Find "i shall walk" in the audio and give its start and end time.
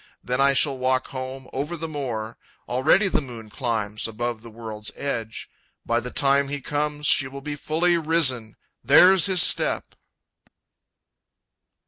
0.41-1.09